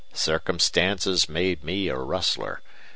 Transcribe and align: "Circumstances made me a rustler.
"Circumstances 0.13 1.29
made 1.29 1.63
me 1.63 1.87
a 1.87 1.95
rustler. 1.95 2.63